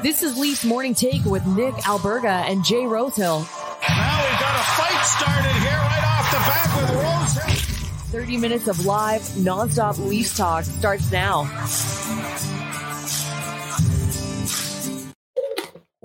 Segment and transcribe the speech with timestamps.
[0.00, 3.40] This is Leafs Morning Take with Nick Alberga and Jay Rosehill.
[3.40, 8.12] Now we've got a fight started here right off the bat with Rosehill.
[8.12, 11.46] 30 minutes of live, nonstop Leafs talk starts now.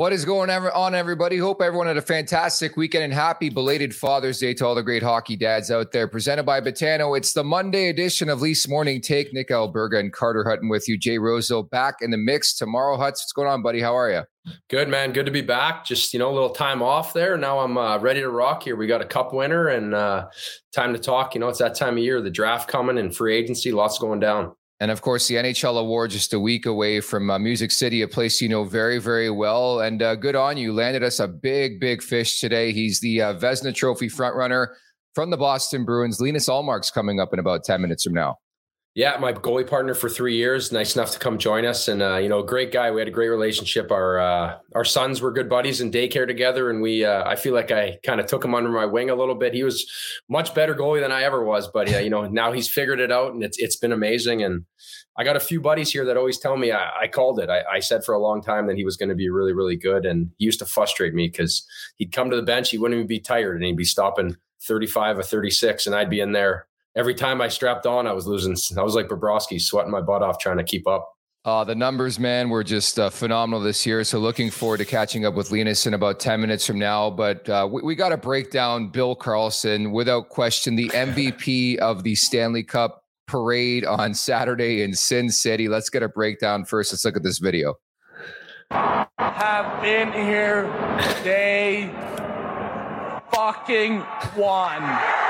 [0.03, 1.37] What is going on, everybody?
[1.37, 5.01] Hope everyone had a fantastic weekend and happy belated Father's Day to all the great
[5.01, 6.09] hockey dads out there.
[6.09, 9.33] Presented by Betano, it's the Monday edition of Leafs Morning Take.
[9.33, 10.97] Nick Alberga and Carter Hutton with you.
[10.97, 12.97] Jay Rosehill back in the mix tomorrow.
[12.97, 13.79] Huts, what's going on, buddy?
[13.79, 14.23] How are you?
[14.69, 15.13] Good, man.
[15.13, 15.85] Good to be back.
[15.85, 17.37] Just, you know, a little time off there.
[17.37, 18.75] Now I'm uh, ready to rock here.
[18.75, 20.27] We got a cup winner and uh,
[20.75, 21.33] time to talk.
[21.33, 24.19] You know, it's that time of year, the draft coming and free agency, lots going
[24.19, 24.53] down.
[24.83, 28.07] And of course, the NHL award just a week away from uh, Music City, a
[28.09, 29.79] place you know very, very well.
[29.79, 30.73] And uh, good on you.
[30.73, 32.73] Landed us a big, big fish today.
[32.73, 34.67] He's the uh, Vezina Trophy frontrunner
[35.15, 36.19] from the Boston Bruins.
[36.19, 38.39] Linus Ullmark's coming up in about 10 minutes from now.
[38.95, 40.71] Yeah, my goalie partner for three years.
[40.71, 42.91] Nice enough to come join us, and uh, you know, great guy.
[42.91, 43.91] We had a great relationship.
[43.91, 47.03] Our uh, our sons were good buddies in daycare together, and we.
[47.03, 49.55] Uh, I feel like I kind of took him under my wing a little bit.
[49.55, 49.91] He was
[50.29, 53.33] much better goalie than I ever was, but you know, now he's figured it out,
[53.33, 54.43] and it's it's been amazing.
[54.43, 54.63] And
[55.17, 57.49] I got a few buddies here that always tell me I, I called it.
[57.49, 59.75] I, I, said for a long time that he was going to be really, really
[59.75, 61.65] good, and he used to frustrate me because
[61.97, 64.85] he'd come to the bench, he wouldn't even be tired, and he'd be stopping thirty
[64.85, 68.13] five or thirty six, and I'd be in there every time I strapped on, I
[68.13, 68.55] was losing.
[68.77, 71.09] I was like Bobrovsky, sweating my butt off trying to keep up.
[71.45, 74.01] Uh, the numbers, man, were just uh, phenomenal this year.
[74.05, 77.09] So looking forward to catching up with Linus in about 10 minutes from now.
[77.09, 82.03] But uh, we, we got to break down Bill Karlsson without question, the MVP of
[82.03, 85.67] the Stanley Cup parade on Saturday in Sin City.
[85.67, 86.93] Let's get a breakdown first.
[86.93, 87.75] Let's look at this video.
[88.71, 90.63] Have been here
[91.23, 91.91] day
[93.33, 93.99] fucking
[94.35, 95.22] one.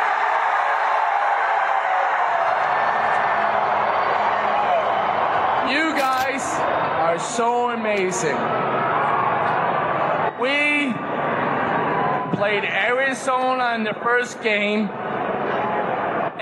[5.69, 8.37] You guys are so amazing.
[10.39, 10.93] We
[12.37, 14.89] played Arizona in the first game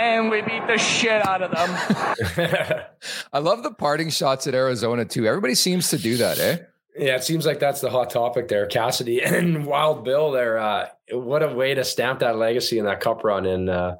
[0.01, 2.85] and we beat the shit out of them.
[3.33, 5.27] I love the parting shots at Arizona too.
[5.27, 6.57] Everybody seems to do that, eh?
[6.97, 8.65] Yeah, it seems like that's the hot topic there.
[8.65, 10.57] Cassidy and Wild Bill there.
[10.57, 13.45] Uh, what a way to stamp that legacy in that cup run.
[13.45, 13.95] And uh,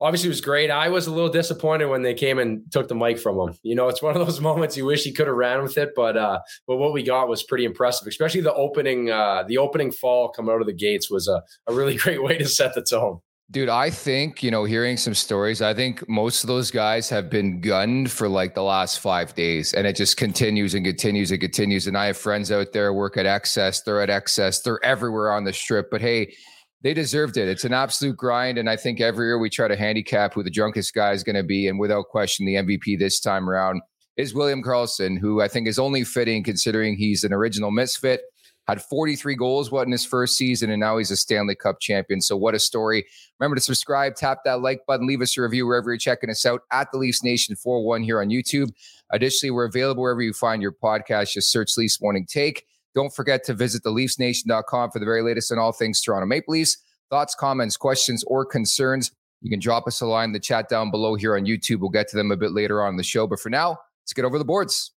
[0.00, 0.70] obviously, it was great.
[0.70, 3.58] I was a little disappointed when they came and took the mic from him.
[3.62, 5.90] You know, it's one of those moments you wish he could have ran with it,
[5.94, 8.08] but uh, but what we got was pretty impressive.
[8.08, 11.74] Especially the opening, uh, the opening fall coming out of the gates was a, a
[11.74, 13.20] really great way to set the tone.
[13.50, 17.28] Dude, I think, you know, hearing some stories, I think most of those guys have
[17.28, 21.40] been gunned for like the last five days and it just continues and continues and
[21.40, 21.86] continues.
[21.86, 25.44] And I have friends out there work at XS, they're at XS, they're everywhere on
[25.44, 25.90] the strip.
[25.90, 26.34] But hey,
[26.84, 27.48] they deserved it.
[27.48, 28.58] It's an absolute grind.
[28.58, 31.34] And I think every year we try to handicap who the drunkest guy is going
[31.34, 31.66] to be.
[31.66, 33.80] And without question, the MVP this time around
[34.18, 38.20] is William Karlsson, who I think is only fitting considering he's an original misfit.
[38.68, 42.22] Had 43 goals, what in his first season, and now he's a Stanley Cup champion.
[42.22, 43.04] So, what a story.
[43.38, 46.46] Remember to subscribe, tap that like button, leave us a review wherever you're checking us
[46.46, 48.70] out at the Leafs Nation 41 here on YouTube.
[49.10, 51.32] Additionally, we're available wherever you find your podcast.
[51.32, 52.64] Just search Leafs Morning Take.
[52.94, 56.78] Don't forget to visit theleafsnation.com for the very latest on all things Toronto Maple Leafs.
[57.10, 59.10] Thoughts, comments, questions, or concerns,
[59.40, 61.80] you can drop us a line in the chat down below here on YouTube.
[61.80, 63.26] We'll get to them a bit later on the show.
[63.26, 64.92] But for now, let's get over the boards.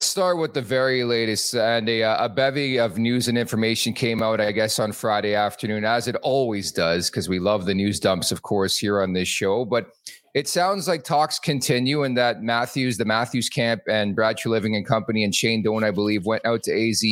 [0.00, 4.40] Start with the very latest, and a, a, bevy of news and information came out,
[4.40, 8.30] I guess, on Friday afternoon, as it always does, because we love the news dumps,
[8.30, 9.64] of course, here on this show.
[9.64, 9.88] But
[10.34, 14.84] it sounds like talks continue and that Matthews, the Matthews camp, and Brad Treliving and
[14.84, 17.04] company and Shane Doan, I believe, went out to AZ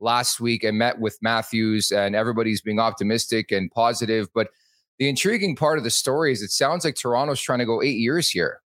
[0.00, 4.28] last week and met with Matthews, and everybody's being optimistic and positive.
[4.34, 4.48] But
[4.98, 7.98] the intriguing part of the story is it sounds like Toronto's trying to go eight
[7.98, 8.60] years here.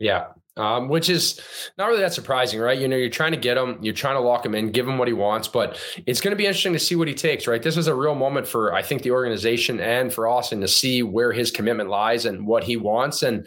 [0.00, 0.26] Yeah,
[0.58, 1.40] um, which is
[1.78, 2.78] not really that surprising, right?
[2.78, 4.98] You know, you're trying to get him, you're trying to lock him in, give him
[4.98, 7.62] what he wants, but it's going to be interesting to see what he takes, right?
[7.62, 11.02] This is a real moment for, I think, the organization and for Auston to see
[11.02, 13.22] where his commitment lies and what he wants.
[13.22, 13.46] And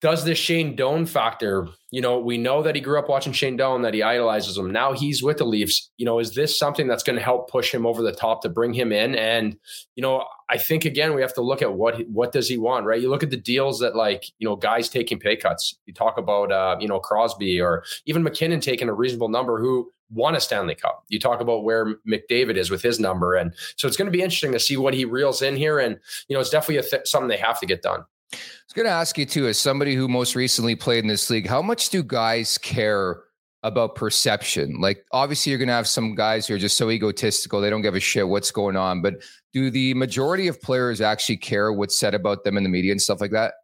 [0.00, 3.56] does this Shane Doan factor, you know, we know that he grew up watching Shane
[3.56, 4.70] Doan, that he idolizes him.
[4.70, 5.90] Now he's with the Leafs.
[5.96, 8.48] You know, is this something that's going to help push him over the top to
[8.48, 9.16] bring him in?
[9.16, 9.56] And,
[9.96, 12.86] you know, I think again, we have to look at what what does he want,
[12.86, 13.00] right?
[13.00, 15.76] You look at the deals that like, you know, guys taking pay cuts.
[15.86, 19.90] You talk about uh, you know, Crosby or even MacKinnon taking a reasonable number who
[20.10, 21.04] won a Stanley Cup.
[21.08, 23.34] You talk about where McDavid is with his number.
[23.34, 25.78] And so it's going to be interesting to see what he reels in here.
[25.78, 28.04] And, you know, it's definitely th- something they have to get done.
[28.32, 28.36] I
[28.66, 31.46] was going to ask you too, as somebody who most recently played in this league,
[31.46, 33.22] how much do guys care
[33.62, 34.80] about perception?
[34.80, 37.82] Like, obviously, you're going to have some guys who are just so egotistical; they don't
[37.82, 39.02] give a shit what's going on.
[39.02, 42.92] But do the majority of players actually care what's said about them in the media
[42.92, 43.54] and stuff like that?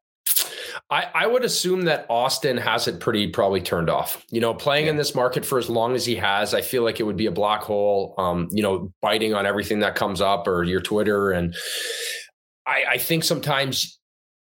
[0.91, 4.25] I, I, would assume that Auston has it pretty probably turned off.
[4.31, 4.93] You know, playing yeah.
[4.93, 7.26] in this market for as long as he has, I feel like it would be
[7.26, 8.14] a black hole.
[8.19, 11.55] Um, you know, biting on everything that comes up or your Twitter, and
[12.67, 13.98] I, I think sometimes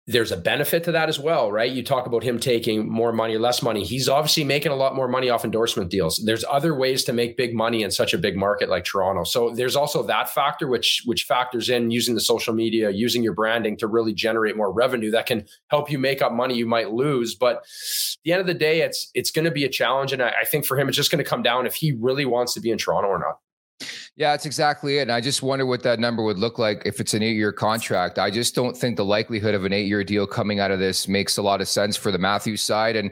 [0.10, 1.72] there's a benefit to that as well, right?
[1.72, 3.84] You talk about him taking more money less money.
[3.84, 6.18] He's obviously making a lot more money off endorsement deals.
[6.26, 9.24] There's other ways to make big money in such a big market like Toronto.
[9.24, 13.34] So there's also that factor which which factors in using the social media, using your
[13.34, 16.90] branding to really generate more revenue that can help you make up money you might
[16.92, 17.36] lose.
[17.36, 17.64] But at
[18.26, 20.46] the end of the day, it's it's going to be a challenge, and I, I
[20.46, 22.72] think for him, it's just going to come down if he really wants to be
[22.72, 23.38] in Toronto or not.
[24.20, 25.04] Yeah, that's exactly it.
[25.04, 27.54] And I just wonder what that number would look like if it's an eight year
[27.54, 28.20] contract.
[28.20, 31.08] I just don't think the likelihood of an eight year deal coming out of this
[31.08, 32.98] makes a lot of sense for the Matthews side.
[32.98, 33.12] And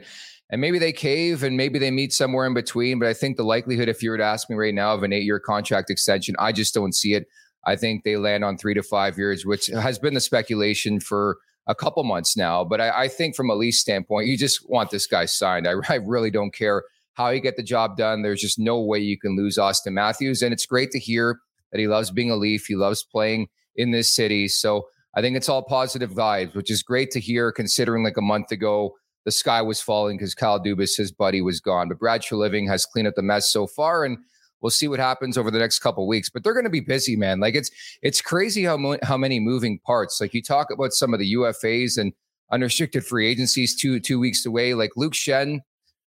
[0.50, 2.98] and maybe they cave and maybe they meet somewhere in between.
[2.98, 5.14] But I think the likelihood, if you were to ask me right now, of an
[5.14, 7.26] eight year contract extension, I just don't see it.
[7.64, 11.38] I think they land on three to five years, which has been the speculation for
[11.66, 12.64] a couple months now.
[12.64, 15.66] But I, I think from a Leafs standpoint, you just want this guy signed.
[15.66, 16.82] I, I really don't care
[17.18, 18.22] how you get the job done.
[18.22, 20.40] There's just no way you can lose Auston Matthews.
[20.40, 21.40] And it's great to hear
[21.72, 22.66] that he loves being a Leaf.
[22.66, 24.46] He loves playing in this city.
[24.46, 24.86] So
[25.16, 28.52] I think it's all positive vibes, which is great to hear considering like a month
[28.52, 28.94] ago,
[29.24, 31.88] the sky was falling because Kyle Dubas, his buddy, was gone.
[31.88, 34.04] But Brad Treliving has cleaned up the mess so far.
[34.04, 34.18] And
[34.60, 36.30] we'll see what happens over the next couple weeks.
[36.30, 37.40] But they're going to be busy, man.
[37.40, 37.70] Like it's
[38.00, 40.20] it's crazy how mo- how many moving parts.
[40.20, 42.12] Like you talk about some of the UFAs and
[42.52, 44.74] unrestricted free agencies two two weeks away.
[44.74, 45.60] Like Luke Schenn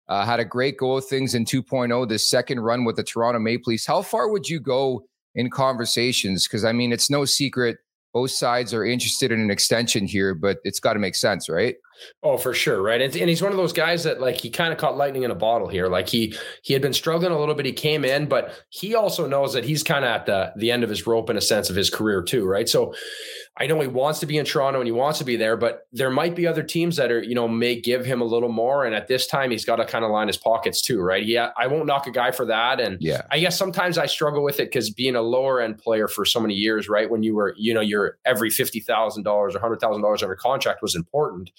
[0.10, 3.40] uh, had a great go of things in 2.0, this second run with the Toronto
[3.40, 3.86] Maple Leafs.
[3.86, 5.06] How far would you go
[5.36, 6.48] in conversations?
[6.48, 7.78] Because, I mean, it's no secret
[8.14, 11.76] both sides are interested in an extension here, but it's got to make sense, right?
[12.24, 13.02] Oh, for sure, right.
[13.02, 15.32] And, and he's one of those guys that like he kind of caught lightning in
[15.32, 15.88] a bottle here.
[15.88, 17.66] Like he he had been struggling a little bit.
[17.66, 20.84] He came in, but he also knows that he's kind of at the the end
[20.84, 22.68] of his rope in a sense of his career too, right?
[22.68, 22.94] So
[23.58, 25.88] I know he wants to be in Toronto and he wants to be there, but
[25.92, 28.86] there might be other teams that are, you know, may give him a little more.
[28.86, 31.24] And at this time, he's got to kind of line his pockets too, right?
[31.24, 32.80] Yeah, I won't knock a guy for that.
[32.80, 36.08] And yeah, I guess sometimes I struggle with it because being a lower end player
[36.08, 37.10] for so many years, right?
[37.10, 40.36] When you were, you know, you're every fifty thousand dollars or hundred thousand dollars under
[40.36, 41.52] contract was important.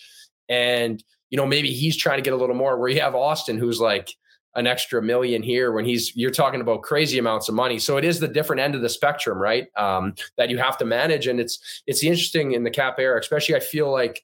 [0.53, 3.59] And, you know, maybe he's trying to get a little more where you have Auston,
[3.59, 4.15] who's like,
[4.55, 7.79] an extra million here when he's you're talking about crazy amounts of money.
[7.79, 10.85] So it is the different end of the spectrum right um, that you have to
[10.85, 11.27] manage.
[11.27, 14.23] And it's it's interesting in the cap era especially i feel like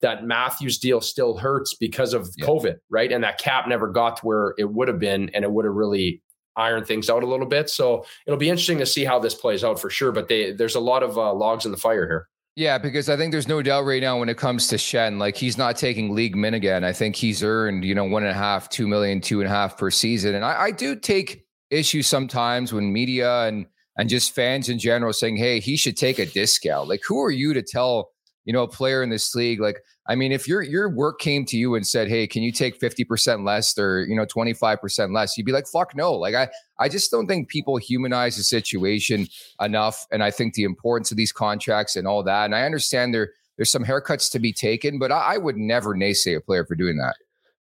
[0.00, 2.46] that matthews deal still hurts because of yeah.
[2.46, 3.12] covid right?
[3.12, 5.74] And that cap never got to where it would have been and it would have
[5.74, 6.20] really
[6.56, 7.70] ironed things out a little bit.
[7.70, 10.74] So it'll be interesting to see how this plays out for sure but they there's
[10.74, 13.62] a lot of uh, logs in the fire here yeah, because I think there's no
[13.62, 16.84] doubt right now when it comes to Schenn, like he's not taking league min again.
[16.84, 19.52] I think he's earned, you know, one and a half, two million, two and a
[19.52, 20.34] half per season.
[20.34, 23.66] And I, I do take issue sometimes when media and
[23.96, 27.30] and just fans in general saying, "Hey, he should take a discount." Like, who are
[27.30, 28.10] you to tell
[28.44, 29.60] you know a player in this league?
[29.60, 32.50] Like, I mean, if your your work came to you and said, "Hey, can you
[32.50, 35.94] take fifty percent less or you know twenty five percent less?" You'd be like, "Fuck
[35.94, 39.28] no!" Like, I I just don't think people humanize the situation
[39.60, 42.46] enough, and I think the importance of these contracts and all that.
[42.46, 45.94] And I understand there there's some haircuts to be taken, but I, I would never
[45.94, 47.14] naysay a player for doing that.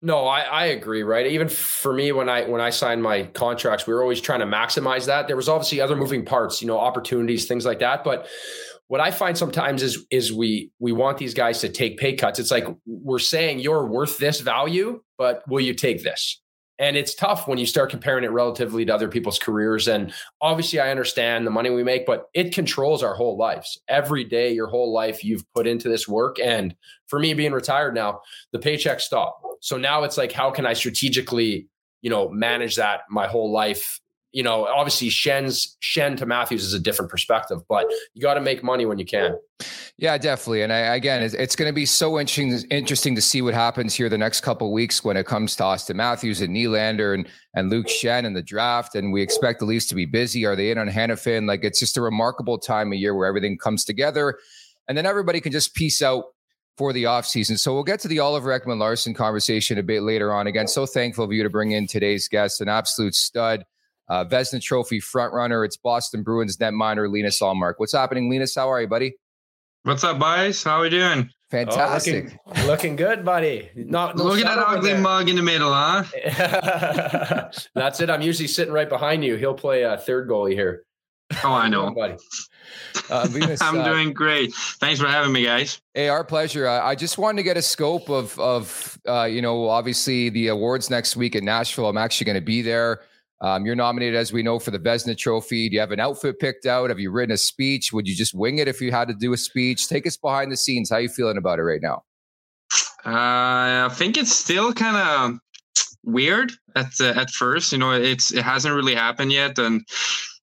[0.01, 1.03] No, I, I agree.
[1.03, 1.27] Right.
[1.27, 4.47] Even for me, when I when I signed my contracts, we were always trying to
[4.47, 5.27] maximize that.
[5.27, 8.05] There was obviously other moving parts, you know, opportunities, things like that.
[8.05, 8.29] But
[8.89, 12.39] what I find sometimes is is we we want these guys to take pay cuts.
[12.39, 16.41] It's like we're saying you're worth this value, but will you take this?
[16.81, 19.89] And it's tough when you start comparing it relatively to other people's careers.
[19.89, 23.81] And obviously, I understand the money we make, but it controls our whole lives.
[23.89, 26.39] Every day, your whole life, you've put into this work.
[26.39, 26.77] And
[27.09, 28.21] for me, being retired now,
[28.53, 29.41] the paychecks stop.
[29.61, 31.67] So now it's like, how can I strategically,
[32.01, 33.99] you know, manage that my whole life
[34.33, 38.41] you know, obviously Schenn's Schenn to Matthews is a different perspective, but you got to
[38.41, 39.39] make money when you can.
[39.97, 40.63] Yeah, definitely.
[40.63, 43.95] And I, again, it's, it's going to be so interesting, interesting to see what happens
[43.95, 47.71] here the next couple weeks when it comes to Auston Matthews and Nylander and, and
[47.71, 48.95] Luke Schenn in the draft.
[48.95, 50.45] And we expect the Leafs to be busy.
[50.45, 51.49] Are they in on Hanifin?
[51.49, 54.39] Like it's just a remarkable time of year where everything comes together.
[54.87, 56.27] And then everybody can just piece out
[56.77, 57.59] for the offseason.
[57.59, 60.47] So we'll get to the Oliver Ekman Larsson conversation a bit later on.
[60.47, 63.65] Again, so thankful of you to bring in today's guest, an absolute stud
[64.09, 65.65] uh, Vezina Trophy frontrunner.
[65.65, 67.75] It's Boston Bruins netminder Linus Ullmark.
[67.79, 68.55] What's happening, Linus?
[68.55, 69.17] How are you, buddy?
[69.85, 70.63] What's up, boys?
[70.63, 71.31] How are we doing?
[71.51, 72.39] Fantastic.
[72.47, 73.71] Oh, looking, looking, good, buddy.
[73.75, 75.01] Not no look at that ugly there.
[75.01, 76.05] mug in the middle, huh?
[77.75, 78.11] That's it.
[78.11, 79.37] I'm usually sitting right behind you.
[79.37, 80.85] He'll play a third goalie here.
[81.45, 82.17] Oh, I know, buddy.
[83.09, 84.53] Uh, Venus, I'm uh, doing great.
[84.55, 85.81] Thanks for having me, guys.
[85.95, 86.69] Hey, our pleasure.
[86.69, 90.49] I, I just wanted to get a scope of of uh, you know, obviously the
[90.49, 91.89] awards next week in Nashville.
[91.89, 93.01] I'm actually going to be there.
[93.41, 95.69] Um, you're nominated, as we know, for the Vezina Trophy.
[95.69, 96.91] Do you have an outfit picked out?
[96.91, 97.93] Have you written a speech?
[97.93, 99.89] Would you just wing it if you had to do a speech?
[99.89, 100.91] Take us behind the scenes.
[100.91, 102.03] How are you feeling about it right now?
[103.07, 105.39] Uh, I think it's still kind of
[106.05, 107.73] weird at uh, at first.
[107.73, 109.87] You know, it's it hasn't really happened yet, and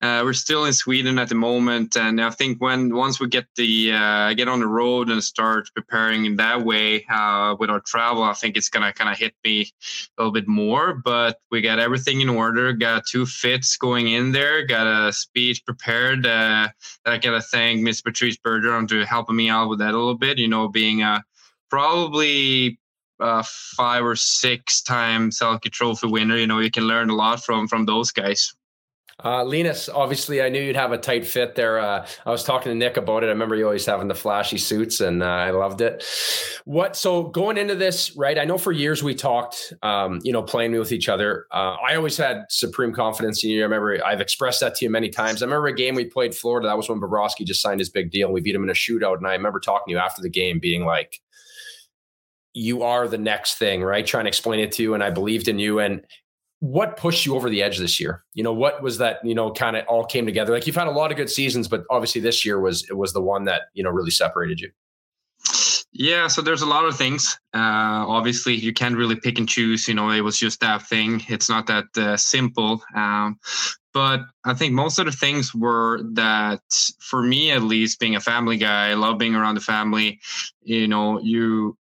[0.01, 3.45] uh, we're still in Sweden at the moment, and I think when once we get
[3.55, 7.79] the uh, get on the road and start preparing in that way uh, with our
[7.79, 10.95] travel, I think it's gonna kind of hit me a little bit more.
[10.95, 15.65] But we got everything in order, got two fits going in there, got a speech
[15.65, 16.25] prepared.
[16.25, 16.67] Uh,
[17.05, 20.37] I gotta thank Miss Patrice Bergeron to helping me out with that a little bit.
[20.37, 21.23] You know, being a
[21.69, 22.79] probably
[23.21, 23.43] uh,
[23.77, 26.35] five or six time Selke Trophy winner.
[26.35, 28.53] You know, you can learn a lot from from those guys.
[29.23, 31.79] Uh, Linus, obviously, I knew you'd have a tight fit there.
[31.79, 33.27] Uh, I was talking to Nick about it.
[33.27, 36.03] I remember you always having the flashy suits, and uh, I loved it.
[36.65, 36.97] What?
[36.97, 38.37] So going into this, right?
[38.37, 41.45] I know for years we talked, um, you know, playing with each other.
[41.49, 43.61] Uh, I always had supreme confidence in you.
[43.61, 45.41] I remember I've expressed that to you many times.
[45.41, 46.67] I remember a game we played Florida.
[46.67, 48.33] That was when Bobrovsky just signed his big deal.
[48.33, 50.59] We beat him in a shootout, and I remember talking to you after the game,
[50.59, 51.21] being like,
[52.53, 54.05] you are the next thing, right?
[54.05, 54.93] Trying to explain it to you.
[54.93, 55.79] And I believed in you.
[55.79, 56.01] And
[56.59, 58.23] what pushed you over the edge this year?
[58.33, 60.53] You know, what was that, you know, kind of all came together?
[60.53, 63.13] Like you've had a lot of good seasons, but obviously this year was it was
[63.13, 64.71] the one that, you know, really separated you.
[65.97, 67.39] Yeah, so there's a lot of things.
[67.53, 69.87] Uh, obviously, you can't really pick and choose.
[69.87, 71.23] You know, it was just that thing.
[71.29, 72.83] It's not that uh, simple.
[72.93, 73.39] Um,
[73.93, 76.59] but I think most of the things were that,
[76.99, 80.19] for me at least, being a family guy, I love being around the family.
[80.63, 81.77] You know, you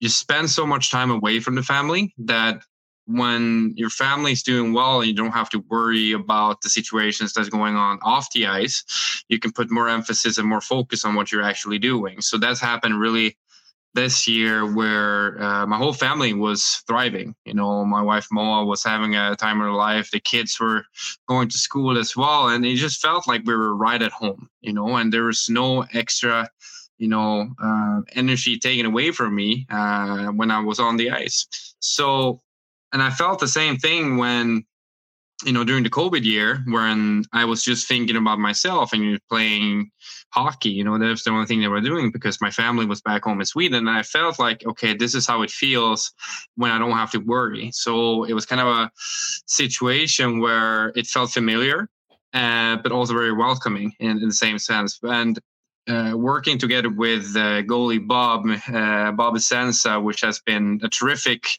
[0.00, 2.62] you spend so much time away from the family that
[3.10, 7.48] when your family's doing well and you don't have to worry about the situations that's
[7.48, 8.84] going on off the ice,
[9.28, 12.20] you can put more emphasis and more focus on what you're actually doing.
[12.20, 13.36] So that's happened really
[13.94, 17.34] this year where uh, my whole family was thriving.
[17.44, 20.10] You know, my wife Moa was having a time of her life.
[20.10, 20.84] The kids were
[21.26, 22.48] going to school as well.
[22.48, 25.48] And it just felt like we were right at home, you know, and there was
[25.48, 26.48] no extra
[26.98, 31.46] you know uh, energy taken away from me uh, when I was on the ice.
[31.80, 32.42] So
[32.92, 34.64] and I felt the same thing when,
[35.44, 39.90] you know, during the COVID year, when I was just thinking about myself and playing
[40.30, 40.70] hockey.
[40.70, 43.40] You know, that's the only thing they were doing because my family was back home
[43.40, 43.88] in Sweden.
[43.88, 46.12] And I felt like, okay, this is how it feels
[46.56, 47.70] when I don't have to worry.
[47.72, 48.90] So it was kind of a
[49.46, 51.88] situation where it felt familiar,
[52.34, 54.98] uh, but also very welcoming in, in the same sense.
[55.02, 55.38] And
[55.88, 61.58] uh, working together with uh, goalie Bob uh, Bob Essensa, which has been a terrific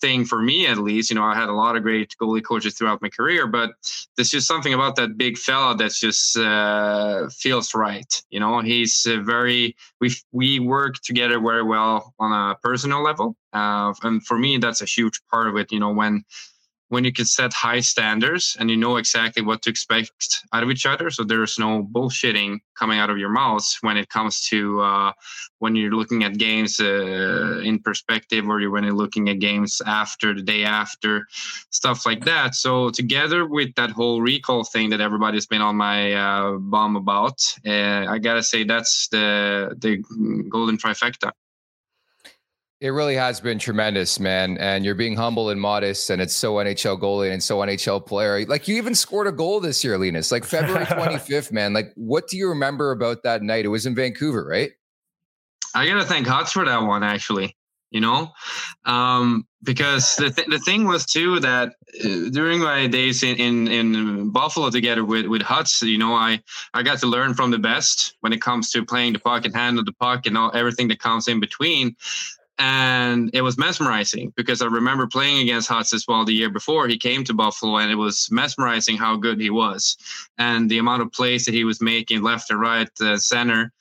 [0.00, 1.10] thing for me at least.
[1.10, 3.70] You know, I had a lot of great goalie coaches throughout my career, but
[4.16, 8.22] there's just something about that big fella that just uh, feels right.
[8.30, 13.36] You know, he's uh, very we we work together very well on a personal level,
[13.52, 15.72] uh, and for me, that's a huge part of it.
[15.72, 16.24] You know, when
[16.88, 20.70] when you can set high standards and you know exactly what to expect out of
[20.70, 21.10] each other.
[21.10, 25.12] So there's no bullshitting coming out of your mouths when it comes to uh,
[25.58, 30.34] when you're looking at games uh, in perspective or when you're looking at games after
[30.34, 31.26] the day after,
[31.70, 32.54] stuff like that.
[32.54, 37.42] So together with that whole recall thing that everybody's been on my uh, bum about,
[37.66, 40.02] uh, I gotta say that's the the
[40.48, 41.32] golden trifecta.
[42.80, 44.56] It really has been tremendous, man.
[44.58, 48.46] And you're being humble and modest, and it's so NHL goalie and so NHL player.
[48.46, 50.30] Like you even scored a goal this year, Linus.
[50.30, 51.72] Like February 25th, man.
[51.72, 53.64] Like, what do you remember about that night?
[53.64, 54.70] It was in Vancouver, right?
[55.74, 57.56] I gotta thank Huts for that one, actually.
[57.90, 58.32] You know,
[58.84, 61.72] um, because the th- the thing was too that
[62.04, 66.42] uh, during my days in, in in Buffalo together with with Huts, you know, I
[66.74, 69.54] I got to learn from the best when it comes to playing the puck and
[69.54, 71.96] handle the puck and all everything that comes in between
[72.58, 75.70] and it was mesmerizing because I remember playing against
[76.08, 79.50] well the year before he came to Buffalo, and it was mesmerizing how good he
[79.50, 79.96] was
[80.38, 83.72] and the amount of plays that he was making left and right, uh, center.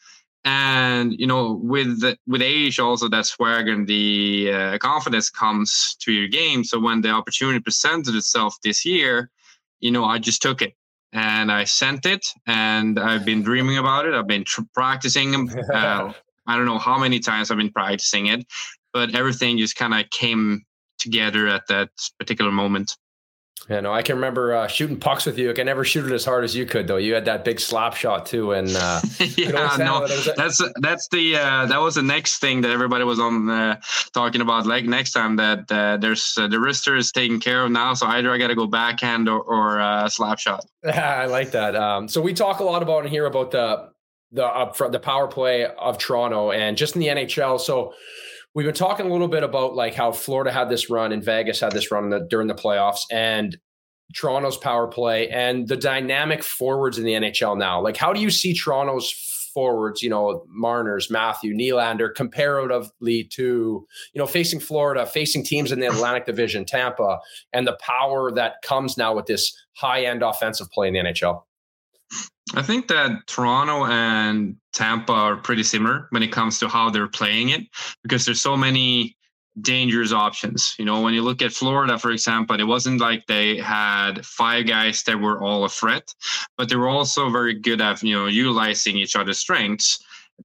[0.45, 6.11] And you know, with with age, also that swagger and the uh, confidence comes to
[6.11, 6.63] your game.
[6.63, 9.31] So when the opportunity presented itself this year,
[9.79, 10.75] you know, I just took it
[11.13, 14.13] and I sent it, and I've been dreaming about it.
[14.13, 16.13] I've been tr- practicing uh,
[16.47, 18.45] I don't know how many times I've been practicing it,
[18.93, 20.65] but everything just kind of came
[20.99, 21.89] together at that
[22.19, 22.95] particular moment.
[23.69, 25.49] Yeah, no, I can remember uh, shooting pucks with you.
[25.49, 26.95] I can never shoot it as hard as you could, though.
[26.95, 31.65] You had that big slap shot too, and uh, yeah, no, that's that's the uh,
[31.65, 33.77] that was the next thing that everybody was on uh,
[34.13, 34.65] talking about.
[34.65, 38.07] Like next time that uh, there's uh, the wrister is taken care of now, so
[38.07, 40.63] either I got to go backhand or, or uh, slap shot.
[40.85, 41.75] I like that.
[41.75, 43.89] Um, so we talk a lot about here about the
[44.31, 47.59] the uh, upfront the power play of Toronto and just in the NHL.
[47.59, 47.93] So
[48.53, 51.59] we've been talking a little bit about like how Florida had this run and Vegas
[51.59, 53.57] had this run the, during the playoffs and
[54.15, 57.81] Toronto's power play and the dynamic forwards in the NHL now.
[57.81, 59.11] Like, how do you see Toronto's
[59.53, 65.79] forwards, you know, Marner's, Matthew, Nylander, comparatively to, you know, facing Florida, facing teams in
[65.79, 67.19] the Atlantic Division, Tampa,
[67.53, 71.41] and the power that comes now with this high end offensive play in the NHL?
[72.55, 77.09] I think that Toronto and Tampa are pretty similar when it comes to how they're
[77.09, 77.63] playing it
[78.03, 79.17] because there's so many
[79.61, 80.75] dangerous options.
[80.77, 84.67] You know, when you look at Florida, for example, it wasn't like they had five
[84.67, 86.13] guys that were all a threat,
[86.57, 89.99] but they were also very good at, you know, utilizing each other's strengths.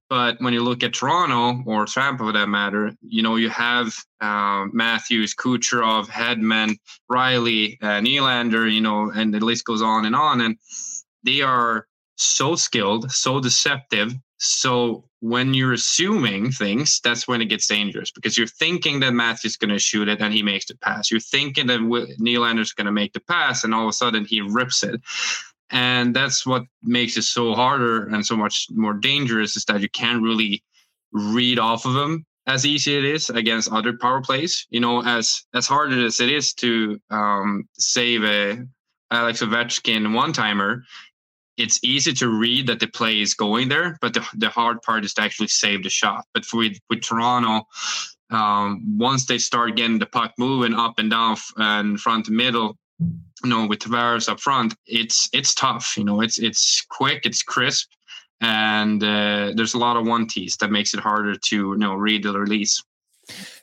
[0.09, 3.93] But when you look at Toronto or Tampa for that matter, you know, you have
[4.21, 6.77] uh, Matthews, Kucherov, Hedman,
[7.11, 10.41] Rielly, uh, Nylander, you know, and the list goes on and on.
[10.41, 10.57] And
[11.23, 14.13] they are so skilled, so deceptive.
[14.37, 19.55] So when you're assuming things, that's when it gets dangerous because you're thinking that Matthew's
[19.55, 21.09] going to shoot it and he makes the pass.
[21.09, 24.41] You're thinking that Nylander's going to make the pass and all of a sudden he
[24.41, 25.01] rips it.
[25.69, 29.89] And that's what makes it so harder and so much more dangerous is that you
[29.89, 30.63] can't really
[31.13, 34.67] read off of them as easy it is against other power plays.
[34.69, 38.59] You know, as as hard as it is to um, save a
[39.11, 40.83] Alex Ovechkin one timer,
[41.57, 45.05] it's easy to read that the play is going there, but the, the hard part
[45.05, 46.25] is to actually save the shot.
[46.33, 47.67] But for with, with Toronto,
[48.31, 52.77] um, once they start getting the puck moving up and down and front to middle,
[52.99, 55.95] you know, with Tavares up front, it's it's tough.
[55.97, 57.89] You know, it's it's quick, it's crisp,
[58.41, 61.93] and uh, there's a lot of one tees that makes it harder to you know
[61.93, 62.81] read the release.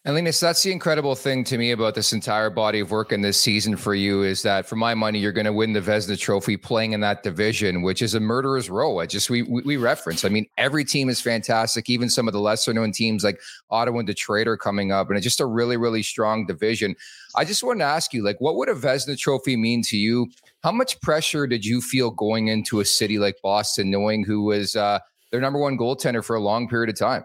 [0.06, 3.20] And Linus, that's the incredible thing to me about this entire body of work in
[3.20, 6.18] this season for you is that for my money, you're going to win the Vezina
[6.18, 9.00] Trophy playing in that division, which is a murderer's row.
[9.00, 10.24] I just we, we, reference.
[10.24, 11.90] I mean, every team is fantastic.
[11.90, 15.18] Even some of the lesser known teams like Ottawa and Detroit are coming up, and
[15.18, 16.96] it's just a really really strong division.
[17.36, 20.30] I just want to ask you, like, what would a Vezina Trophy mean to you?
[20.62, 24.76] How much pressure did you feel going into a city like Boston, knowing who was
[24.76, 27.24] uh, their number one goaltender for a long period of time?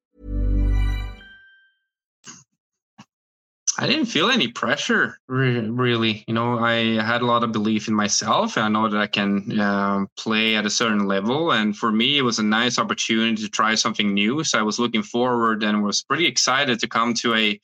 [3.81, 6.23] I didn't feel any pressure, really.
[6.27, 8.55] You know, I had a lot of belief in myself.
[8.55, 11.51] I know that I can uh, play at a certain level.
[11.51, 14.43] And for me, it was a nice opportunity to try something new.
[14.43, 17.59] So I was looking forward and was pretty excited to come to a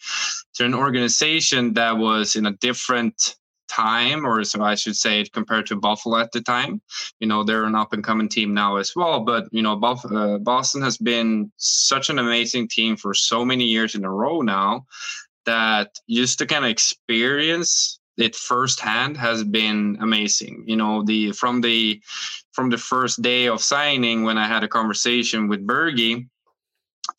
[0.55, 3.35] to an organization that was in a different
[3.69, 6.81] time, or so I should say, compared to Buffalo at the time.
[7.19, 9.19] You know, they're an up and coming team now as well.
[9.19, 13.65] But you know, Buff- uh, Boston has been such an amazing team for so many
[13.65, 14.87] years in a row now
[15.47, 20.63] that just to kind of experience it firsthand has been amazing.
[20.67, 22.01] You know, the from the
[22.51, 26.27] from the first day of signing when I had a conversation with Bergie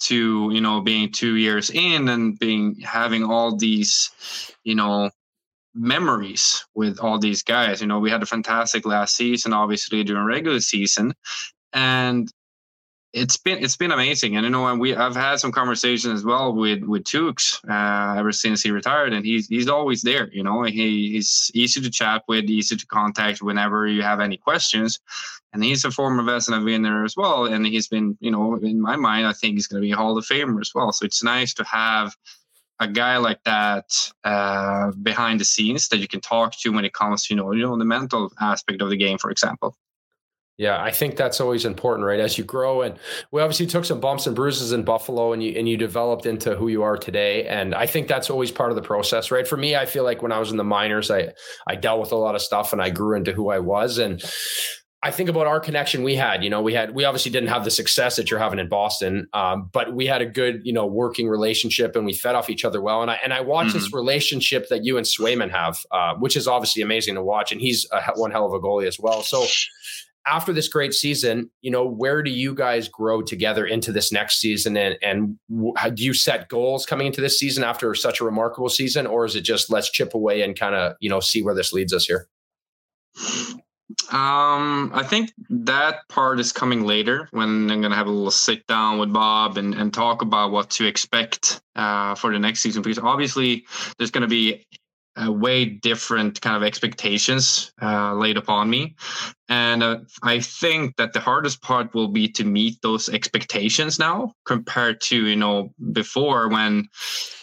[0.00, 4.10] to you know being two years in and being having all these
[4.64, 5.10] you know
[5.74, 10.24] memories with all these guys you know we had a fantastic last season obviously during
[10.24, 11.14] regular season
[11.72, 12.30] and
[13.12, 16.24] it's been it's been amazing, and you know, and we I've had some conversations as
[16.24, 20.28] well with with Tukes uh, ever since he retired, and he's he's always there.
[20.30, 24.36] You know, he, he's easy to chat with, easy to contact whenever you have any
[24.36, 24.98] questions,
[25.52, 28.96] and he's a former Vezina winner as well, and he's been you know in my
[28.96, 30.92] mind I think he's going to be a Hall of Famer as well.
[30.92, 32.14] So it's nice to have
[32.78, 33.90] a guy like that
[34.22, 37.52] uh, behind the scenes that you can talk to when it comes to you know
[37.52, 39.74] you know the mental aspect of the game, for example.
[40.58, 42.18] Yeah, I think that's always important, right?
[42.18, 42.98] As you grow, and
[43.30, 46.56] we obviously took some bumps and bruises in Buffalo, and you and you developed into
[46.56, 47.46] who you are today.
[47.46, 49.46] And I think that's always part of the process, right?
[49.46, 51.32] For me, I feel like when I was in the minors, I
[51.68, 53.98] I dealt with a lot of stuff, and I grew into who I was.
[53.98, 54.20] And
[55.00, 56.42] I think about our connection we had.
[56.42, 59.28] You know, we had we obviously didn't have the success that you're having in Boston,
[59.34, 62.64] um, but we had a good you know working relationship, and we fed off each
[62.64, 63.00] other well.
[63.00, 63.78] And I and I watched mm-hmm.
[63.78, 67.52] this relationship that you and Swayman have, uh, which is obviously amazing to watch.
[67.52, 69.22] And he's a, one hell of a goalie as well.
[69.22, 69.46] So
[70.28, 74.40] after this great season, you know, where do you guys grow together into this next
[74.40, 74.76] season?
[74.76, 75.38] And, and
[75.94, 79.06] do you set goals coming into this season after such a remarkable season?
[79.06, 81.72] Or is it just let's chip away and kind of, you know, see where this
[81.72, 82.28] leads us here?
[84.12, 88.66] Um, I think that part is coming later when I'm gonna have a little sit
[88.66, 92.82] down with Bob and, and talk about what to expect uh, for the next season
[92.82, 94.66] because obviously there's gonna be
[95.20, 98.94] uh, way different kind of expectations uh, laid upon me.
[99.48, 104.34] And uh, I think that the hardest part will be to meet those expectations now
[104.44, 106.88] compared to, you know, before when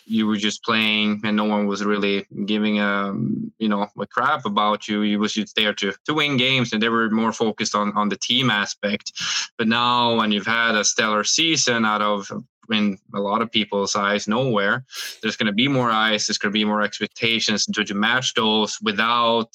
[0.05, 4.05] you were just playing and no one was really giving a, um, you know, a
[4.05, 5.01] crap about you.
[5.01, 8.09] You was just there to, to win games and they were more focused on, on
[8.09, 9.11] the team aspect.
[9.57, 12.31] But now when you've had a stellar season out of
[12.71, 14.83] in a lot of people's eyes nowhere
[15.21, 18.33] there's going to be more eyes there's going to be more expectations to, to match
[18.33, 19.51] those without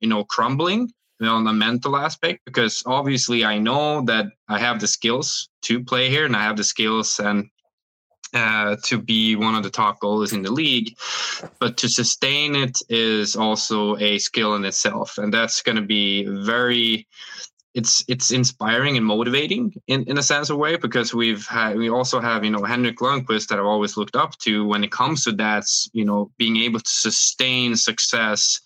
[0.00, 4.58] you know crumbling you know, on the mental aspect because obviously i know that i
[4.58, 7.48] have the skills to play here and i have the skills and
[8.34, 10.96] uh, to be one of the top goalies in the league.
[11.58, 15.18] But to sustain it is also a skill in itself.
[15.18, 17.06] And that's going to be very
[17.74, 21.88] it's it's inspiring and motivating in, in a sense of way because we've had we
[21.88, 25.24] also have you know Henrik Lundqvist that I've always looked up to when it comes
[25.24, 28.60] to that you know being able to sustain success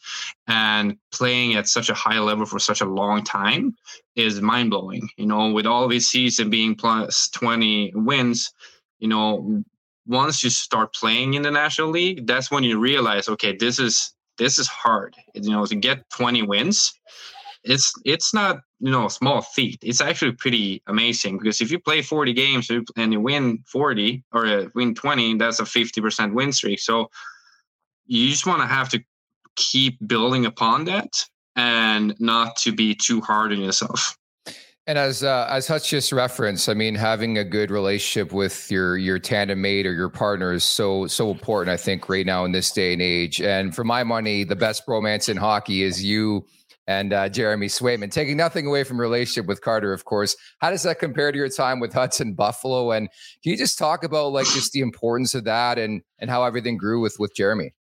[0.49, 3.77] and playing at such a high level for such a long time
[4.17, 5.09] is mind blowing.
[5.17, 8.53] You know, with all this season being plus twenty wins,
[8.99, 9.63] you know
[10.07, 14.15] once you start playing in the national league, that's when you realize, okay, this is
[14.39, 15.17] this is hard.
[15.35, 16.93] You know, to get 20 wins,
[17.67, 19.79] it's it's not you know a small feat.
[19.83, 24.47] It's actually pretty amazing because if you play 40 games and you win 40 or
[24.47, 26.81] uh, win 20, that's a 50% win streak.
[26.81, 27.11] So
[28.07, 29.03] you just want to have to
[29.57, 31.25] keep building upon that
[31.57, 34.17] and not to be too hard on yourself.
[34.89, 38.97] And as uh, as Hutch just referenced, I mean, having a good relationship with your
[38.97, 41.75] your tandem mate or your partner is so so important.
[41.75, 43.41] I think right now in this day and age.
[43.41, 46.47] And for my money, the best romance in hockey is you
[46.87, 48.11] and uh, Jeremy Swayman.
[48.11, 50.37] Taking nothing away from relationship with Carter, of course.
[50.59, 52.93] How does that compare to your time with Hudson Buffalo?
[52.93, 53.09] And
[53.43, 56.77] can you just talk about like just the importance of that and and how everything
[56.77, 57.73] grew with with Jeremy?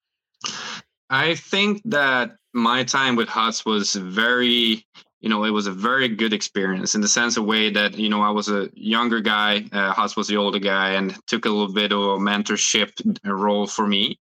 [1.10, 4.86] I think that my time with Huts was very
[5.22, 8.10] you know, it was a very good experience in the sense of way that, you
[8.10, 11.50] know, I was a younger guy, uh, Haas was the older guy, and took a
[11.50, 12.92] little bit of a mentorship
[13.26, 14.20] role for me,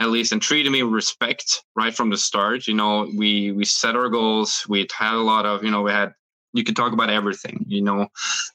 [0.00, 2.66] at least, and treated me with respect right from the start.
[2.66, 4.66] You know, we we set our goals.
[4.68, 6.12] We had a lot of, you know, we had
[6.52, 8.08] you could talk about everything, you know,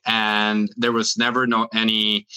[0.05, 2.27] and there was never no any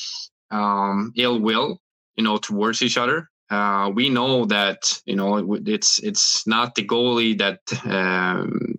[0.51, 1.81] um, ill will,
[2.17, 3.29] you know, towards each other.
[3.51, 8.75] Uh, we know that you know it's it's not the goalie that um,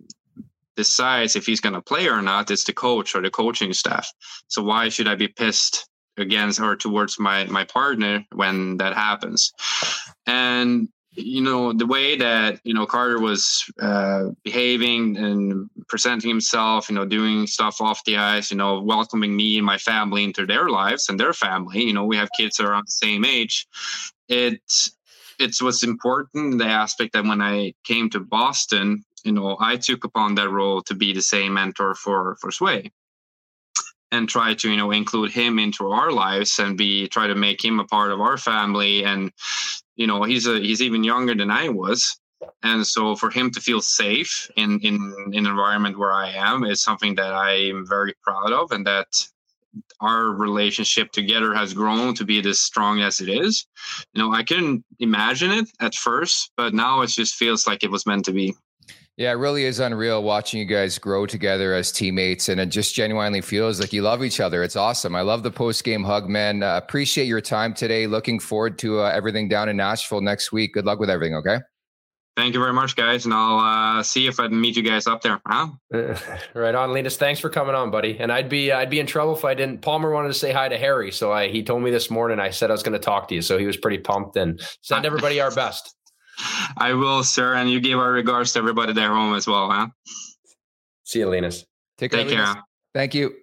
[0.76, 4.10] decides if he's going to play or not it's the coach or the coaching staff.
[4.48, 9.52] So why should i be pissed against or towards my my partner when that happens?
[10.26, 16.88] And you know the way that you know carter was uh, behaving and presenting himself
[16.88, 20.44] you know doing stuff off the ice you know welcoming me and my family into
[20.44, 23.66] their lives and their family you know we have kids around the same age.
[24.28, 24.60] It
[25.38, 30.04] it was important the aspect that when i came to boston you know, I took
[30.04, 32.92] upon that role to be the same mentor for for Sway
[34.12, 37.64] and try to you know include him into our lives and be try to make
[37.64, 39.32] him a part of our family and
[39.96, 42.18] you know he's a he's even younger than I was
[42.62, 46.64] and so for him to feel safe in in, in an environment where I am
[46.64, 49.08] is something that I am very proud of and that
[50.00, 53.66] our relationship together has grown to be as strong as it is.
[54.12, 57.90] You know, I couldn't imagine it at first, but now it just feels like it
[57.90, 58.54] was meant to be.
[59.16, 62.96] Yeah, it really is unreal watching you guys grow together as teammates, and it just
[62.96, 64.64] genuinely feels like you love each other.
[64.64, 65.14] It's awesome.
[65.14, 66.64] I love the post game hug, man.
[66.64, 68.08] Uh, appreciate your time today.
[68.08, 70.74] Looking forward to uh, everything down in Nashville next week.
[70.74, 71.36] Good luck with everything.
[71.36, 71.58] Okay.
[72.36, 75.06] Thank you very much, guys, and I'll uh, see if I can meet you guys
[75.06, 75.40] up there.
[75.46, 75.68] Huh?
[76.54, 77.16] right on, Linus.
[77.16, 78.18] Thanks for coming on, buddy.
[78.18, 79.82] And I'd be I'd be in trouble if I didn't.
[79.82, 82.40] Palmer wanted to say hi to Harry, so I he told me this morning.
[82.40, 84.60] I said I was going to talk to you, so he was pretty pumped and
[84.82, 85.94] send everybody our best.
[86.76, 87.54] I will, sir.
[87.54, 89.88] And you give our regards to everybody there home as well, huh?
[91.04, 91.64] See you, Linus.
[91.98, 92.24] Take care.
[92.24, 92.54] Take care.
[92.94, 93.34] Thank you.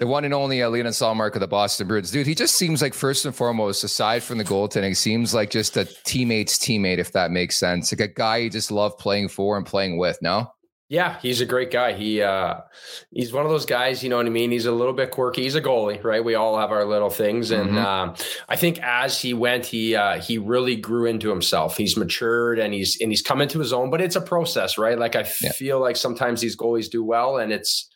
[0.00, 2.10] The one and only Linus Ullmark of the Boston Bruins.
[2.10, 5.76] Dude, he just seems like, first and foremost, aside from the goaltending, seems like just
[5.76, 7.92] a teammate's teammate, if that makes sense.
[7.92, 10.48] Like a guy you just love playing for and playing with, no?
[10.90, 11.94] Yeah, he's a great guy.
[11.94, 12.56] He uh
[13.10, 14.50] he's one of those guys, you know what I mean?
[14.50, 15.42] He's a little bit quirky.
[15.42, 16.22] He's a goalie, right?
[16.22, 17.50] We all have our little things.
[17.50, 17.78] And mm-hmm.
[17.78, 18.14] um,
[18.48, 21.78] I think as he went, he uh he really grew into himself.
[21.78, 24.98] He's matured and he's and he's come into his own, but it's a process, right?
[24.98, 25.52] Like I yeah.
[25.52, 27.88] feel like sometimes these goalies do well and it's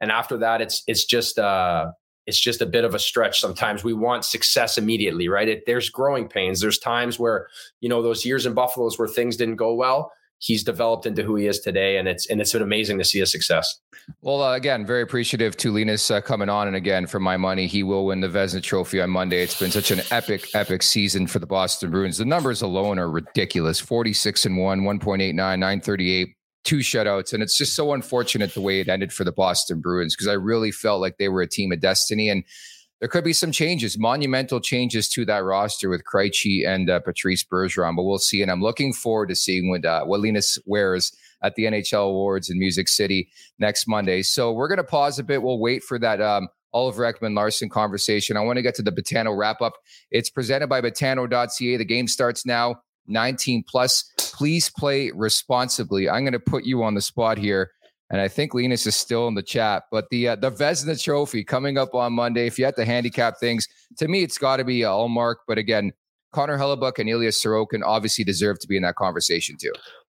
[0.00, 1.90] and after that it's it's just uh
[2.26, 5.88] it's just a bit of a stretch sometimes we want success immediately right it, there's
[5.88, 7.48] growing pains there's times where
[7.80, 11.36] you know those years in buffaloes where things didn't go well he's developed into who
[11.36, 13.80] he is today, and it's and it's been amazing to see his success.
[14.20, 17.66] Well, uh, again, very appreciative to Linus uh, coming on, and again, for my money,
[17.66, 19.42] he will win the Vezina Trophy on Monday.
[19.42, 22.18] It's been such an epic, epic season for the Boston Bruins.
[22.18, 26.28] The numbers alone are ridiculous: forty-six and one, one point eight nine, nine thirty-eight.
[26.64, 30.16] Two shutouts, and it's just so unfortunate the way it ended for the Boston Bruins
[30.16, 32.28] because I really felt like they were a team of destiny.
[32.28, 32.42] And
[33.00, 37.44] there could be some changes, monumental changes to that roster with Krejci and uh, Patrice
[37.44, 38.40] Bergeron, but we'll see.
[38.40, 42.48] And I'm looking forward to seeing what, uh, what Linus wears at the NHL Awards
[42.48, 43.28] in Music City
[43.58, 44.22] next Monday.
[44.22, 45.42] So we're going to pause a bit.
[45.42, 48.36] We'll wait for that um, Oliver Ekman Larsson conversation.
[48.36, 49.74] I want to get to the Betano wrap up.
[50.10, 51.76] It's presented by Betano.ca.
[51.76, 52.76] The game starts now,
[53.08, 54.10] 19 plus.
[54.16, 56.08] Please play responsibly.
[56.08, 57.72] I'm going to put you on the spot here
[58.10, 59.84] and I think Linus is still in the chat.
[59.90, 62.46] But the uh, the Vezina Trophy coming up on Monday.
[62.46, 63.66] If you had to handicap things,
[63.98, 65.36] to me, it's got to be Ullmark.
[65.48, 65.92] But again,
[66.32, 69.72] Connor Hellebuyck and Ilya Sorokin obviously deserve to be in that conversation too.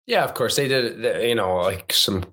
[0.07, 1.23] Yeah, of course they did.
[1.23, 2.25] You know, like some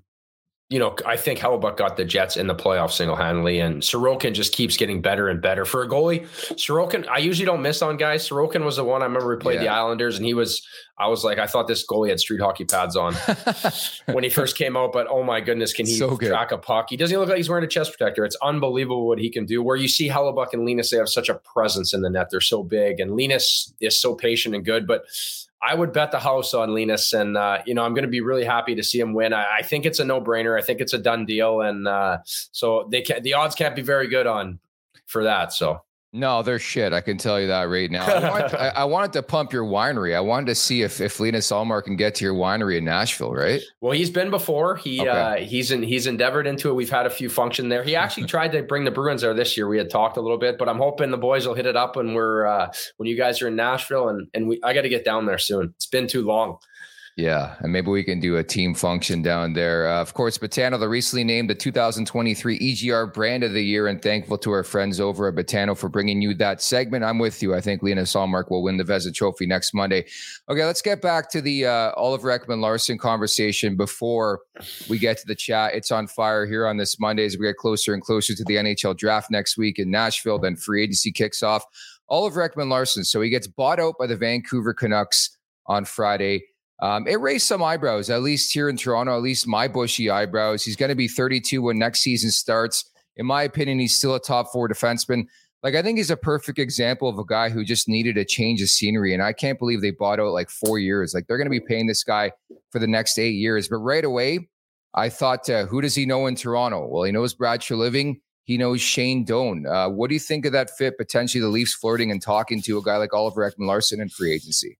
[0.69, 4.33] you know, I think Hellebuyck got the Jets in the playoffs single handedly, and Sorokin
[4.33, 6.25] just keeps getting better and better for a goalie.
[6.55, 8.27] Sorokin, I usually don't miss on guys.
[8.27, 9.61] Sorokin was the one I remember we played yeah.
[9.61, 10.65] the Islanders, and he was.
[10.99, 13.13] I was like, I thought this goalie had street hockey pads on
[14.07, 16.87] when he first came out, but oh my goodness, can he so track a puck?
[16.89, 18.25] He doesn't look like he's wearing a chest protector.
[18.25, 19.61] It's unbelievable what he can do.
[19.61, 22.29] Where you see Hellebuyck and Linus, they have such a presence in the net.
[22.31, 25.05] They're so big, and Linus is so patient and good, but
[25.61, 28.21] I would bet the house on Linus, and uh, you know I'm going to be
[28.21, 29.33] really happy to see him win.
[29.33, 30.57] I, I think it's a no brainer.
[30.57, 33.81] I think it's a done deal, and uh, so they can, the odds can't be
[33.81, 34.59] very good on
[35.07, 35.53] for that.
[35.53, 35.81] So
[36.13, 36.93] no, they're shit.
[36.93, 38.05] I can tell you that right now.
[38.05, 40.15] I wanted, to, I wanted, to pump your winery.
[40.15, 43.33] I wanted to see if if Linus Ullmark can get to your winery in Nashville,
[43.33, 43.61] right?
[43.81, 44.77] Well, he's been before.
[44.77, 45.09] He okay.
[45.09, 46.73] uh, he's in, he's endeavored into it.
[46.73, 47.83] We've had a few function there.
[47.83, 49.67] He actually tried to bring the Bruins there this year.
[49.67, 51.97] We had talked a little bit, but I'm hoping the boys will hit it up
[51.97, 54.89] when we're uh, when you guys are in Nashville, and and we I got to
[54.89, 55.73] get down there soon.
[55.75, 56.57] It's been too long.
[57.17, 59.87] Yeah, and maybe we can do a team function down there.
[59.87, 63.99] Uh, of course, Betano, the recently named the 2023 EGR Brand of the Year, and
[63.99, 67.03] thankful to our friends over at Betano for bringing you that segment.
[67.03, 67.55] I'm with you.
[67.55, 70.05] I think Linus Ullmark will win the Vezina Trophy next Monday.
[70.47, 74.41] Okay, let's get back to the uh, Oliver Ekman-Larsson conversation before
[74.87, 75.73] we get to the chat.
[75.73, 78.57] It's on fire here on this Monday as we get closer and closer to the
[78.57, 80.37] NHL draft next week in Nashville.
[80.37, 81.65] Then free agency kicks off.
[82.09, 86.43] Oliver Ekman-Larsson, so he gets bought out by the Vancouver Canucks on Friday.
[86.81, 90.63] Um, it raised some eyebrows, at least here in Toronto, at least my bushy eyebrows.
[90.63, 92.89] He's going to be 32 when next season starts.
[93.15, 95.25] In my opinion, he's still a top four defenseman.
[95.63, 98.61] Like, I think he's a perfect example of a guy who just needed a change
[98.61, 99.13] of scenery.
[99.13, 101.15] And I can't believe they bought out like four years.
[101.15, 102.31] Like, they're going to be paying this guy
[102.71, 103.67] for the next eight years.
[103.67, 104.49] But right away,
[104.93, 106.87] I thought, uh, who does he know in Toronto?
[106.87, 108.21] Well, he knows Brad Treliving.
[108.43, 109.65] He knows Shane Doan.
[109.65, 110.97] Uh, what do you think of that fit?
[110.97, 114.77] Potentially the Leafs flirting and talking to a guy like Oliver Ekman-Larsson in free agency.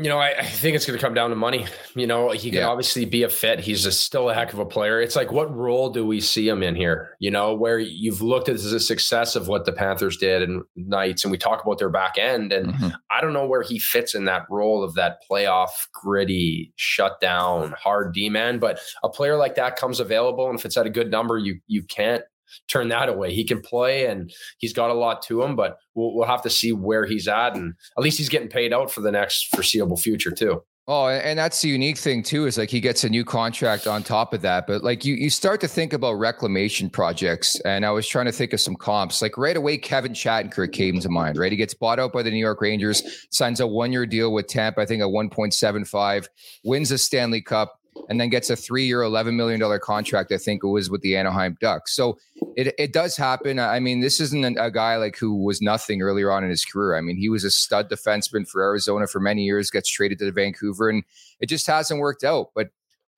[0.00, 1.66] You know, I, I, think it's going to come down to money.
[1.94, 2.68] You know, he can yeah.
[2.68, 3.60] obviously be a fit.
[3.60, 5.00] He's a, still a heck of a player.
[5.00, 7.16] It's like, what role do we see him in here?
[7.18, 11.24] You know, where you've looked at the success of what the Panthers did and Knights,
[11.24, 12.52] and we talk about their back end.
[12.52, 12.88] And mm-hmm.
[13.10, 17.72] I don't know where he fits in that role of that playoff, gritty, shut down,
[17.72, 18.58] hard D man.
[18.58, 21.60] But a player like that comes available, and if it's at a good number, you
[21.66, 22.22] you can't
[22.68, 23.32] turn that away.
[23.32, 26.50] He can play and he's got a lot to him, but we'll, we'll have to
[26.50, 27.56] see where he's at.
[27.56, 30.62] And at least he's getting paid out for the next foreseeable future, too.
[30.88, 34.04] Oh, and that's the unique thing too, is like he gets a new contract on
[34.04, 34.68] top of that.
[34.68, 38.32] But like you, you start to think about reclamation projects, and I was trying to
[38.32, 39.20] think of some comps.
[39.20, 41.38] Like right away, Kevin Shattenkirk came to mind.
[41.38, 44.46] Right, he gets bought out by the New York Rangers, signs a one-year deal with
[44.46, 46.28] Tampa, I think a one point seven five,
[46.62, 50.32] wins a Stanley Cup and then gets a three-year, eleven million dollar contract.
[50.32, 51.94] I think it was with the Anaheim Ducks.
[51.94, 52.18] So
[52.56, 53.58] it it does happen.
[53.58, 56.96] I mean, this isn't a guy like who was nothing earlier on in his career.
[56.96, 60.32] I mean, he was a stud defenseman for Arizona for many years, gets traded to
[60.32, 61.04] Vancouver, and
[61.40, 62.50] it just hasn't worked out.
[62.54, 62.68] But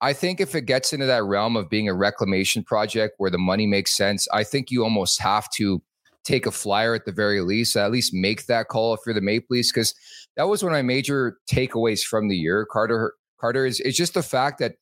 [0.01, 3.37] I think if it gets into that realm of being a reclamation project where the
[3.37, 5.81] money makes sense, I think you almost have to
[6.23, 9.21] take a flyer at the very least, at least make that call if you're the
[9.21, 9.93] Maple Leafs, because
[10.37, 12.65] that was one of my major takeaways from the year.
[12.65, 14.75] Carter Carter, is it's just the fact that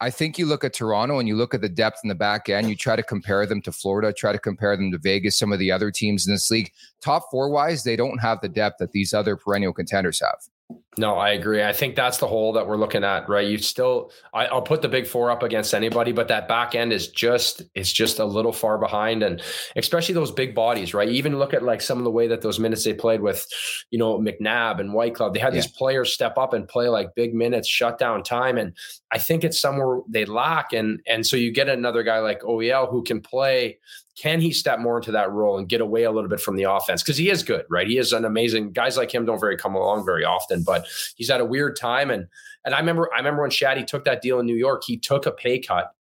[0.00, 2.48] I think you look at Toronto and you look at the depth in the back
[2.48, 5.52] end, you try to compare them to Florida, try to compare them to Vegas, some
[5.52, 6.70] of the other teams in this league.
[7.00, 10.38] Top four wise, they don't have the depth that these other perennial contenders have.
[10.98, 11.62] No, I agree.
[11.62, 13.46] I think that's the hole that we're looking at, right?
[13.46, 16.90] You still, I, will put the big four up against anybody, but that back end
[16.90, 19.42] is just, it's just a little far behind, and
[19.76, 21.08] especially those big bodies, right?
[21.08, 23.46] even look at like some of the way that those minutes they played with,
[23.90, 25.34] you know, McNabb and Whitecloud.
[25.34, 25.60] They had yeah.
[25.60, 28.74] these players step up and play like big minutes, shut down time, and
[29.10, 32.90] I think it's somewhere they lack, and and so you get another guy like OEL
[32.90, 33.78] who can play
[34.16, 36.64] can he step more into that role and get away a little bit from the
[36.64, 37.02] offense?
[37.02, 37.86] Because he is good, right?
[37.86, 41.30] He is an amazing guys like him don't very come along very often, but he's
[41.30, 42.10] at a weird time.
[42.10, 42.26] And
[42.64, 45.26] and I remember I remember when Shaddy took that deal in New York, he took
[45.26, 45.92] a pay cut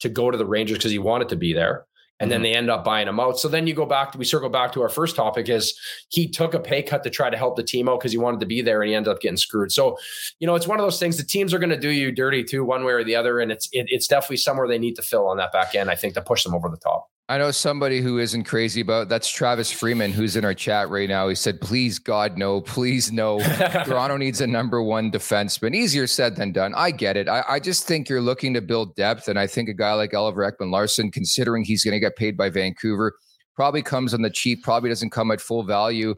[0.00, 1.86] to go to the Rangers because he wanted to be there.
[2.20, 2.30] And mm-hmm.
[2.30, 3.40] then they end up buying him out.
[3.40, 5.76] So then you go back to we circle back to our first topic is
[6.10, 8.38] he took a pay cut to try to help the team out because he wanted
[8.38, 9.72] to be there and he ended up getting screwed.
[9.72, 9.98] So,
[10.38, 12.44] you know, it's one of those things the teams are going to do you dirty
[12.44, 13.40] too, one way or the other.
[13.40, 15.96] And it's it, it's definitely somewhere they need to fill on that back end, I
[15.96, 17.10] think, to push them over the top.
[17.26, 21.08] I know somebody who isn't crazy about that's Travis Freeman, who's in our chat right
[21.08, 21.26] now.
[21.28, 23.40] He said, Please, God, no, please, no.
[23.86, 25.74] Toronto needs a number one defenseman.
[25.74, 26.74] Easier said than done.
[26.74, 27.26] I get it.
[27.26, 29.28] I, I, just think you're looking to build depth.
[29.28, 32.50] And I think a guy like Oliver Ekman-Larsson, considering he's going to get paid by
[32.50, 33.14] Vancouver,
[33.54, 36.14] probably comes on the cheap, probably doesn't come at full value.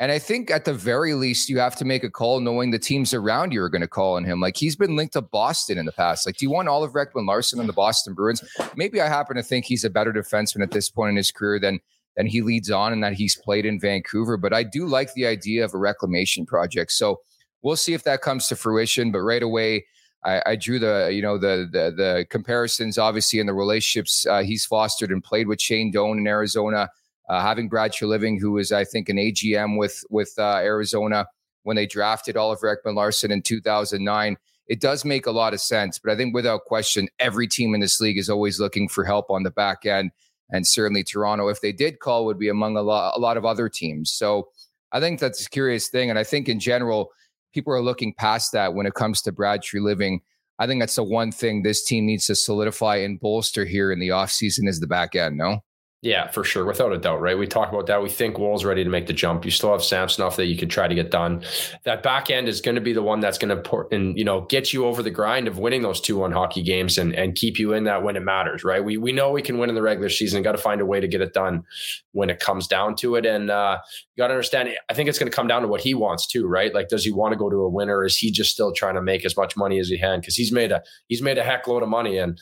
[0.00, 2.78] And I think at the very least, you have to make a call knowing the
[2.78, 4.40] teams around you are going to call on him.
[4.40, 6.24] Like he's been linked to Boston in the past.
[6.24, 8.42] Like, do you want Oliver Ekman-Larsson on the Boston Bruins?
[8.76, 11.60] Maybe I happen to think he's a better defenseman at this point in his career
[11.60, 11.80] than
[12.16, 14.36] than he leads on and that he's played in Vancouver.
[14.36, 16.92] But I do like the idea of a reclamation project.
[16.92, 17.20] So
[17.62, 19.12] we'll see if that comes to fruition.
[19.12, 19.84] But right away,
[20.24, 24.42] I, I drew the you know the, the the comparisons obviously in the relationships uh,
[24.42, 26.88] he's fostered and played with Shane Doan in Arizona,
[27.30, 31.26] uh, having Brad Treliving, who was I think an AGM with with uh, Arizona
[31.62, 34.36] when they drafted Oliver Ekman-Larsson in 2009.
[34.66, 37.80] It does make a lot of sense, but I think without question, every team in
[37.80, 40.10] this league is always looking for help on the back end,
[40.50, 43.44] and certainly Toronto, if they did call, would be among a lot a lot of
[43.44, 44.10] other teams.
[44.10, 44.48] So
[44.90, 47.12] I think that's a curious thing, and I think in general
[47.54, 50.18] people are looking past that when it comes to Brad Treliving.
[50.58, 53.98] I think that's the one thing this team needs to solidify and bolster here in
[53.98, 55.60] the offseason is the back end, no?
[56.02, 57.36] Yeah, for sure, without a doubt, right?
[57.36, 58.02] We talk about that.
[58.02, 59.44] We think Woll's ready to make the jump.
[59.44, 61.44] You still have Samsonov that you could try to get done.
[61.84, 64.24] That back end is going to be the one that's going to put and you
[64.24, 67.34] know get you over the grind of winning those two one hockey games and and
[67.34, 68.82] keep you in that when it matters, right?
[68.82, 70.42] We we know we can win in the regular season.
[70.42, 71.64] Got to find a way to get it done
[72.12, 73.26] when it comes down to it.
[73.26, 73.76] And uh,
[74.16, 74.70] you got to understand.
[74.88, 76.74] I think it's going to come down to what he wants too, right?
[76.74, 78.06] Like, does he want to go to a winner?
[78.06, 80.20] Is he just still trying to make as much money as he can?
[80.20, 82.38] Because he's made a he's made a heck load of money and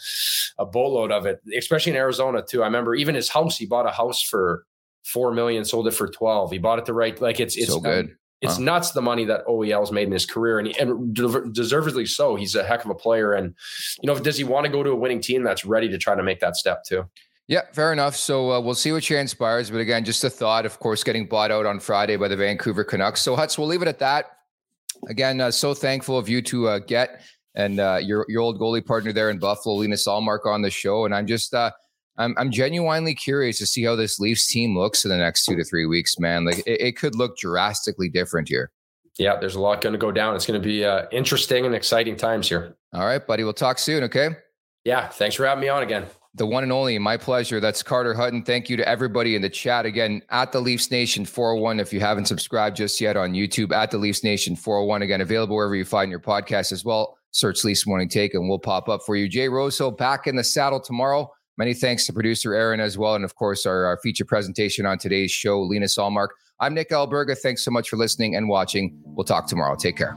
[0.61, 2.63] a boatload of it, especially in Arizona too.
[2.63, 3.48] I remember even his house.
[3.57, 4.65] He bought a house for
[5.05, 6.51] four million, sold it for twelve.
[6.51, 8.07] He bought it the right like it's it's so good.
[8.07, 8.65] Um, it's wow.
[8.65, 11.13] nuts the money that OEL's made in his career, and, and
[11.53, 12.37] deservedly so.
[12.37, 13.55] He's a heck of a player, and
[14.01, 16.15] you know, does he want to go to a winning team that's ready to try
[16.15, 17.05] to make that step too?
[17.49, 18.15] Yeah, fair enough.
[18.15, 19.71] So uh, we'll see what transpires.
[19.71, 22.85] But again, just a thought, of course, getting bought out on Friday by the Vancouver
[22.85, 23.23] Canucks.
[23.23, 24.27] So Huts, we'll leave it at that.
[25.09, 27.23] Again, uh, so thankful of you to uh, get
[27.55, 31.05] and uh, your your old goalie partner there in Buffalo, Linus Ullmark, on the show,
[31.07, 31.71] and I'm just uh,
[32.19, 35.57] I'm, I'm genuinely curious to see how this Leafs team looks in the next two
[35.57, 36.45] to three weeks, man.
[36.45, 38.71] Like it, it could look drastically different here.
[39.19, 40.37] Yeah, there's a lot going to go down.
[40.37, 42.77] It's going to be uh, interesting and exciting times here.
[42.93, 43.45] All right, buddy.
[43.45, 44.05] We'll talk soon.
[44.05, 44.31] Okay.
[44.85, 45.09] Yeah.
[45.09, 46.07] Thanks for having me on again.
[46.35, 47.59] The one and only, my pleasure.
[47.59, 48.45] That's Carter Hutton.
[48.45, 51.81] Thank you to everybody in the chat again at the Leafs Nation 401.
[51.81, 55.03] If you haven't subscribed just yet on YouTube, at the Leafs Nation 401.
[55.03, 57.19] Again, available wherever you find your podcast as well.
[57.33, 59.29] Search Leafs Morning Take and we'll pop up for you.
[59.29, 61.31] Jay Rosehill back in the saddle tomorrow.
[61.59, 63.17] Many thanks to producer Aaron as well.
[63.17, 66.29] And of course, our, our feature presentation on today's show, Lena Ullmark.
[66.61, 67.37] I'm Nick Alberga.
[67.37, 68.97] Thanks so much for listening and watching.
[69.05, 69.75] We'll talk tomorrow.
[69.75, 70.17] Take care.